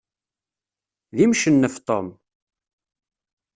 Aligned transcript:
D 1.15 1.17
imcennef 1.25 1.75
Tom. 1.87 2.07